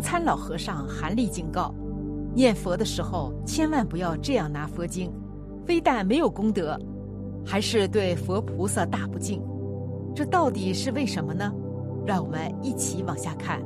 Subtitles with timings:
[0.00, 1.74] 参老和尚含泪警告：
[2.34, 5.12] 念佛的时候千万不要这样拿佛经，
[5.66, 6.78] 非但没有功德，
[7.44, 9.42] 还是对佛菩萨大不敬。
[10.14, 11.52] 这到底是为什么呢？
[12.06, 13.60] 让我们一起往下看。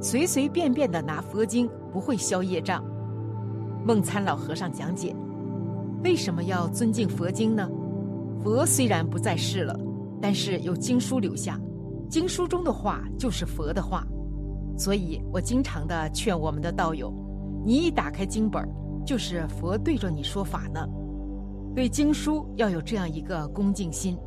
[0.00, 2.84] 随随便便的拿佛经不会消业障。
[3.84, 5.14] 梦参老和尚讲解：
[6.02, 7.68] 为什么要尊敬佛经呢？
[8.42, 9.78] 佛虽然不在世了，
[10.20, 11.58] 但是有经书留下，
[12.10, 14.06] 经书中的话就是佛的话。
[14.76, 17.12] 所以我经常的劝我们的道友：
[17.64, 18.68] 你一打开经本，
[19.06, 20.86] 就是佛对着你说法呢。
[21.74, 24.18] 对经书要有这样一个恭敬心。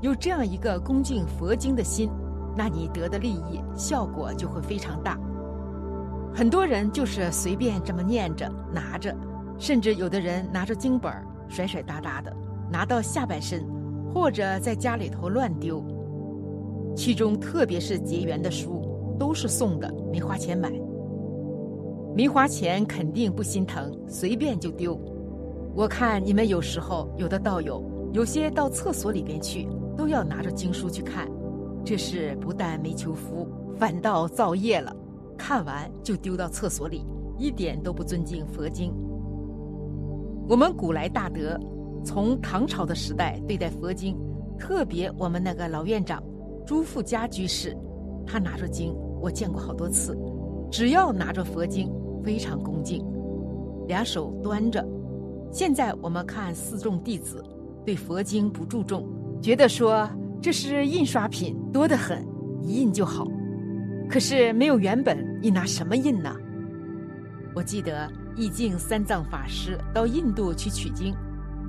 [0.00, 2.10] 有这样一个恭敬佛经的心，
[2.56, 5.16] 那你得的利益效果就会非常大。
[6.34, 9.16] 很多人就是随便这么念着拿着，
[9.58, 11.12] 甚至有的人拿着经本
[11.48, 12.36] 甩甩哒哒的
[12.68, 13.64] 拿到下半身，
[14.12, 15.80] 或者在家里头乱丢。
[16.96, 18.81] 其中特别是结缘的书，
[19.18, 20.72] 都是送的，没花钱买，
[22.14, 24.98] 没花钱肯定不心疼，随便就丢。
[25.74, 29.68] 我看你们有时候有的道友，有些到厕所里边去。
[29.94, 31.28] 都要拿着经书去看，
[31.84, 33.46] 这是不但没求福，
[33.76, 34.90] 反倒造业了。
[35.36, 37.04] 看完就丢到厕所里，
[37.36, 38.90] 一点都不尊敬佛经。
[40.48, 41.60] 我们古来大德，
[42.02, 44.16] 从唐朝的时代对待佛经，
[44.58, 46.22] 特别我们那个老院长
[46.64, 47.76] 朱富家居士，
[48.26, 50.16] 他拿着经，我见过好多次，
[50.70, 51.90] 只要拿着佛经，
[52.22, 53.04] 非常恭敬，
[53.86, 54.86] 两手端着。
[55.50, 57.44] 现在我们看四众弟子，
[57.84, 59.06] 对佛经不注重。
[59.42, 60.08] 觉得说
[60.40, 62.26] 这是印刷品多得很，
[62.62, 63.26] 一印就好。
[64.08, 66.34] 可是没有原本，你拿什么印呢？
[67.54, 71.14] 我记得义净三藏法师到印度去取经，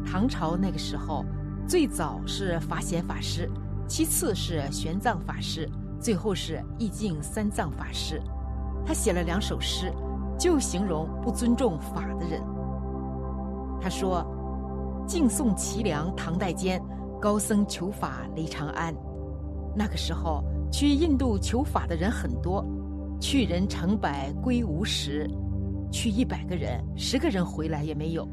[0.06, 1.26] 唐朝那个时候，
[1.68, 3.50] 最早是法显法师，
[3.88, 5.70] 其次是玄奘法师，
[6.04, 8.22] 最后是义净三藏法师。
[8.86, 9.92] 他写了两首诗，
[10.38, 12.44] 就形容不尊重法的人。
[13.82, 14.24] 他说
[15.08, 16.80] ：“敬颂齐梁唐代间。”
[17.22, 18.94] 高僧求法雷长安，
[19.74, 22.62] 那个时候去印度求法的人很多，
[23.18, 25.26] 去人成百归无十，
[25.90, 28.28] 去一百个人，十个人回来也没有。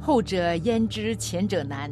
[0.00, 1.88] 后者焉知前者难？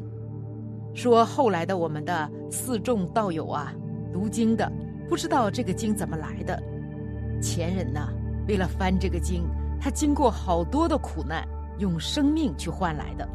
[0.92, 3.72] 说后来的我们的四众道友啊，
[4.12, 4.68] 读经的
[5.08, 6.62] 不知道这个经怎么来的。
[7.40, 8.08] 前人呢，
[8.46, 9.44] 为了翻这个经，
[9.80, 11.46] 他经过好多的苦难，
[11.78, 13.28] 用生命去换来的。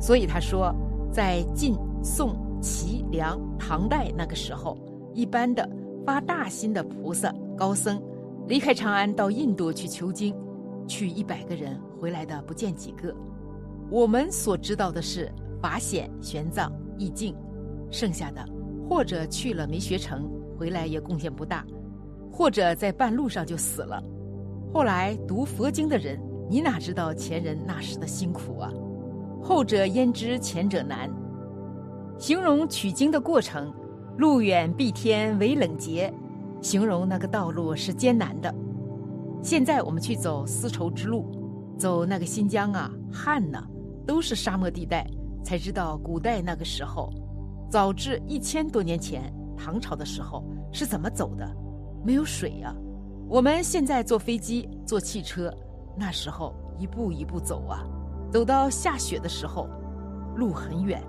[0.00, 0.74] 所以他说。
[1.12, 4.76] 在晋、宋、齐、梁、唐代那个时候，
[5.14, 5.66] 一般的
[6.04, 7.98] 发大心的菩萨、高僧，
[8.48, 10.36] 离开长安到印度去求经，
[10.86, 13.14] 去一百个人回来的不见几个。
[13.88, 15.32] 我们所知道的是
[15.62, 17.34] 法显、玄奘、义净，
[17.90, 18.44] 剩下的
[18.88, 21.64] 或者去了没学成，回来也贡献不大，
[22.32, 24.02] 或者在半路上就死了。
[24.72, 28.70] 后来读佛经的人，你哪知道前人那时的辛苦啊？
[29.42, 31.10] 后者焉知前者难？
[32.18, 33.72] 形容取经的过程，
[34.16, 36.12] 路远必天为冷节，
[36.60, 38.54] 形容那个道路是艰难的。
[39.42, 41.30] 现在我们去走丝绸之路，
[41.78, 43.62] 走那个新疆啊、汉呢，
[44.06, 45.06] 都是沙漠地带，
[45.44, 47.12] 才知道古代那个时候，
[47.68, 51.46] 早至一千多年前，唐朝的时候是怎么走的？
[52.04, 52.74] 没有水呀。
[53.28, 55.52] 我们现在坐飞机、坐汽车，
[55.98, 57.84] 那时候一步一步走啊。
[58.30, 59.68] 走到下雪的时候，
[60.36, 61.02] 路很远，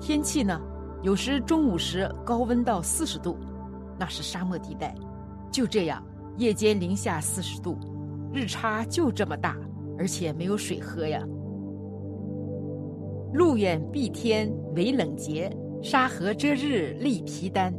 [0.00, 0.60] 天气呢，
[1.02, 3.38] 有时中午时高温到四十度，
[3.98, 4.94] 那是沙漠地带。
[5.50, 6.02] 就这样，
[6.36, 7.78] 夜间零下四十度，
[8.32, 9.56] 日差就这么大，
[9.98, 11.22] 而且没有水喝呀。
[13.34, 15.50] 路远避天为冷节，
[15.82, 17.74] 沙河遮日立皮丹。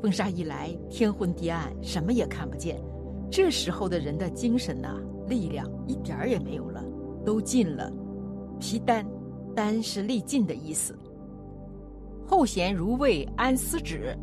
[0.00, 2.82] 风沙一来，天昏地暗，什么也看不见。
[3.30, 6.82] 这时候的人的精神呐，力量一点儿也没有了。
[7.22, 7.92] 都尽了，
[8.58, 9.06] 皮丹，
[9.54, 10.98] 丹是力尽的意思。
[12.26, 14.16] 后贤如未安思止，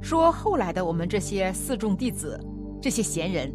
[0.00, 2.38] 说后来的我们这些四众弟子，
[2.80, 3.52] 这些贤人，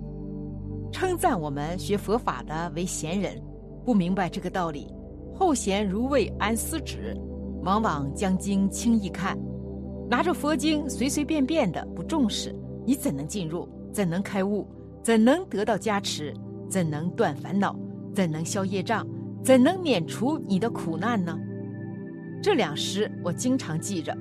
[0.92, 3.42] 称赞我们学佛法的为贤人，
[3.86, 4.94] 不明白这个道理。
[5.38, 7.16] 后贤如未安思止，
[7.62, 9.38] 往往将经轻易看，
[10.10, 12.56] 拿着佛经随随便便的不重视，
[12.86, 13.70] 你怎能进入？
[13.94, 14.68] 怎能开悟？
[15.04, 16.34] 怎能得到加持？
[16.68, 17.78] 怎能断烦恼？
[18.16, 19.08] 怎能消业障？
[19.44, 21.38] 怎能免除你的苦难呢？
[22.42, 24.18] 这两诗我经常记着，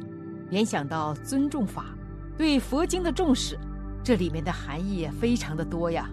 [0.50, 1.96] 联想到尊重法，
[2.36, 3.58] 对佛经的重视，
[4.04, 6.10] 这里面的含义非常的多呀。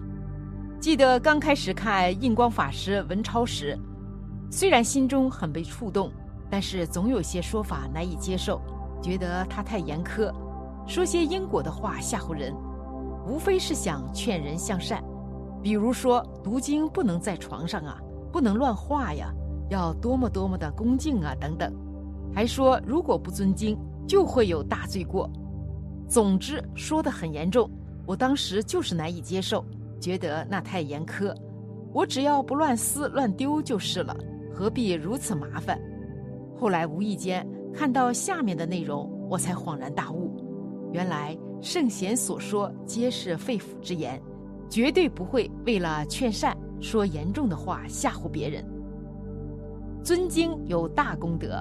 [0.80, 3.78] 记得刚开始看印光法师文钞时，
[4.56, 6.12] 虽然心中很被触动，
[6.48, 8.60] 但是总有些说法难以接受，
[9.02, 10.32] 觉得他太严苛，
[10.86, 12.54] 说些因果的话吓唬人。
[13.26, 15.02] 无非是想劝人向善，
[15.60, 17.98] 比如说读经不能在床上啊，
[18.30, 19.28] 不能乱画呀，
[19.70, 21.74] 要多么多么的恭敬啊等等，
[22.32, 23.76] 还说如果不尊经
[24.06, 25.28] 就会有大罪过。
[26.08, 27.68] 总之说的很严重，
[28.06, 29.64] 我当时就是难以接受，
[30.00, 31.34] 觉得那太严苛。
[31.92, 34.16] 我只要不乱撕乱丢就是了，
[34.54, 35.76] 何必如此麻烦？
[36.56, 40.36] 后来无意间看到下面的内容，我才恍然大悟，
[40.92, 44.22] 原来圣贤所说皆是肺腑之言，
[44.70, 48.64] 绝对不会为了劝善说严重的话吓唬别人。
[50.04, 51.60] 尊经有大功德，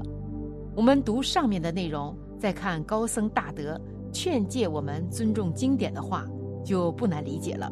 [0.76, 3.80] 我们读上面的内容，再看高僧大德
[4.12, 6.26] 劝诫我们尊重经典的话，
[6.64, 7.72] 就不难理解了。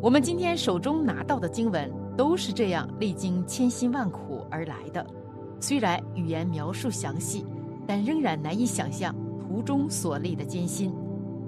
[0.00, 5.06] 我们今天手中拿到的经文都是这样历经千辛万苦而来的，
[5.60, 7.44] 虽然语言描述详细，
[7.86, 10.92] 但仍然难以想象途中所历的艰辛。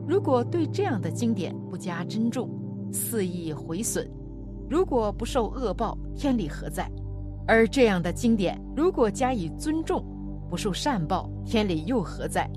[0.07, 2.49] 如果对这样的经典不加珍重，
[2.93, 4.09] 肆意毁损，
[4.69, 6.91] 如果不受恶报，天理何在？
[7.47, 10.05] 而这样的经典如果加以尊重，
[10.49, 12.51] 不受善报，天理又何在？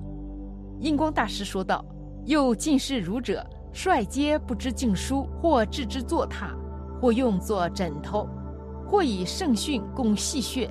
[0.79, 1.83] 印光大师说道
[2.25, 6.55] ：“又近视儒者。”率皆不知敬书，或置之作榻，
[7.01, 8.27] 或用作枕头，
[8.85, 10.69] 或以圣训供戏谑，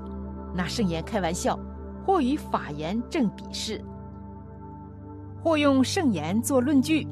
[0.54, 1.58] 拿圣言开玩笑，
[2.04, 3.82] 或与法言正比试，
[5.42, 7.06] 或用圣言作论据，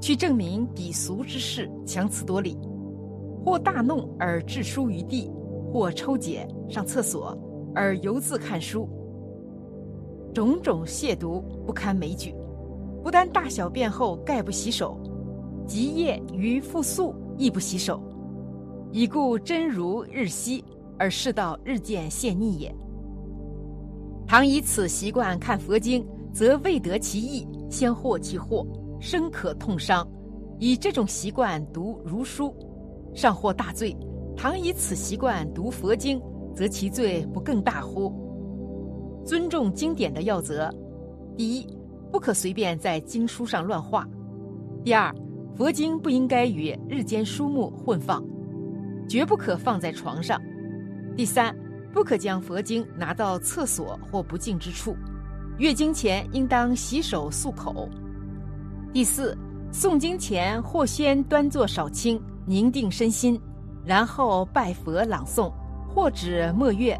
[0.00, 2.56] 去证明鄙俗之事，强词夺理；
[3.44, 5.30] 或大怒而置书于地，
[5.72, 7.36] 或抽解上厕所
[7.74, 8.88] 而犹自看书，
[10.34, 12.34] 种种亵渎不堪枚举。
[13.02, 15.00] 不但大小便后概不洗手。
[15.66, 18.02] 极夜于复宿亦不洗手，
[18.92, 20.64] 已故真如日息，
[20.98, 22.74] 而世道日渐陷溺也。
[24.26, 28.66] 倘以此习惯看佛经，则未得其意，先获其祸，
[29.00, 30.06] 深可痛伤。
[30.58, 32.54] 以这种习惯读儒书，
[33.14, 33.96] 尚获大罪；
[34.36, 36.20] 倘以此习惯读佛经，
[36.54, 38.12] 则其罪不更大乎？
[39.24, 40.68] 尊重经典的要则：
[41.36, 41.66] 第一，
[42.10, 44.02] 不可随便在经书上乱画；
[44.84, 45.14] 第二。
[45.56, 48.24] 佛经不应该与日间书目混放，
[49.10, 50.40] 绝不可放在床上。
[51.16, 51.52] 第三，
[51.92, 54.94] 不可将佛经拿到厕所或不净之处。
[55.58, 57.88] 阅经前应当洗手漱口。
[58.92, 59.36] 第四，
[59.72, 63.38] 诵经前或先端坐少清，宁定身心，
[63.84, 65.52] 然后拜佛朗诵，
[65.92, 66.96] 或指默阅，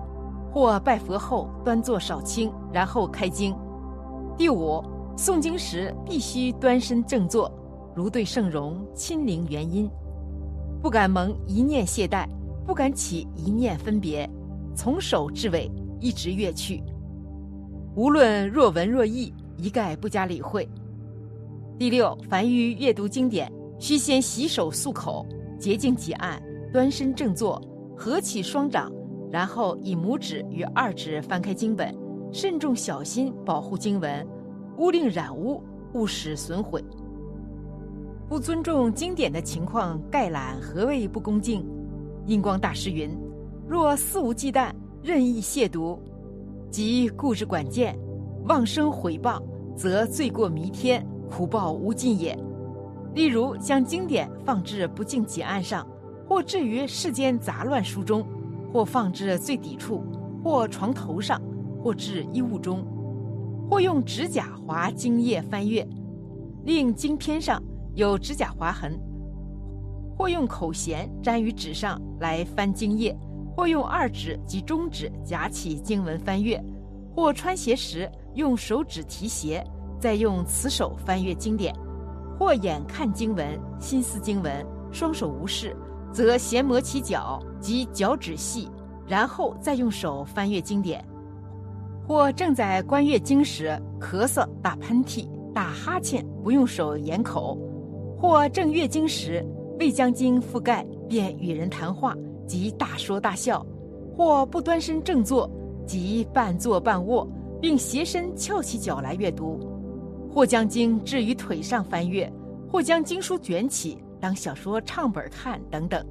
[0.50, 3.56] 或拜佛后端坐少清，然后开经。
[4.36, 4.84] 第五，
[5.16, 7.48] 诵经时必须端身正坐。
[7.94, 9.88] 如对圣容亲临原因，
[10.82, 12.26] 不敢蒙一念懈怠，
[12.66, 14.28] 不敢起一念分别，
[14.74, 16.82] 从首至尾一直阅去，
[17.94, 20.66] 无论若文若义，一概不加理会。
[21.78, 25.26] 第六，凡欲阅读经典，须先洗手漱口，
[25.58, 26.42] 洁净己案，
[26.72, 27.60] 端身正坐，
[27.94, 28.90] 合起双掌，
[29.30, 31.94] 然后以拇指与二指翻开经本，
[32.32, 34.26] 慎重小心保护经文，
[34.78, 35.62] 勿令染污，
[35.92, 36.82] 勿使损毁。
[38.30, 41.66] 不尊重经典的情况概览，何谓不恭敬？
[42.26, 43.10] 印光大师云：
[43.66, 44.70] 若肆无忌惮、
[45.02, 45.98] 任意亵渎，
[46.70, 47.98] 即固执管见、
[48.44, 49.42] 妄生毁谤，
[49.74, 52.38] 则罪过弥天，苦报无尽也。
[53.16, 55.84] 例如，将经典放置不敬几案上，
[56.28, 58.24] 或置于世间杂乱书中，
[58.72, 60.04] 或放置最底处，
[60.40, 61.42] 或床头上，
[61.82, 62.86] 或置衣物中，
[63.68, 65.84] 或用指甲划经页翻阅，
[66.62, 67.60] 令经篇上。
[67.94, 68.98] 有指甲划痕，
[70.16, 73.16] 或用口弦粘于纸上来翻经页，
[73.56, 76.62] 或用二指及中指夹起经文翻阅，
[77.14, 79.64] 或穿鞋时用手指提鞋，
[79.98, 81.74] 再用此手翻阅经典，
[82.38, 85.76] 或眼看经文，心思经文，双手无事，
[86.12, 88.70] 则闲磨其脚及脚趾细，
[89.06, 91.02] 然后再用手翻阅经典；
[92.06, 93.70] 或正在观阅经时
[94.00, 97.58] 咳嗽、打喷嚏、打哈欠，不用手掩口。
[98.20, 99.42] 或正阅经时，
[99.78, 102.14] 未将经覆盖，便与人谈话，
[102.46, 103.64] 即大说大笑；
[104.14, 105.50] 或不端身正坐，
[105.86, 107.26] 即半坐半卧，
[107.62, 109.58] 并斜身翘起脚来阅读；
[110.30, 112.30] 或将经置于腿上翻阅；
[112.70, 116.04] 或将经书卷起当小说唱本看等等。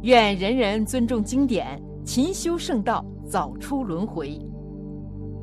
[0.00, 4.40] 愿人人尊重经典，勤修圣道，早出轮回。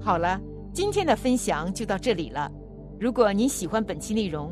[0.02, 0.42] 好了，
[0.74, 2.52] 今天的分享就到这里了。
[3.00, 4.52] 如果您喜欢本期内容，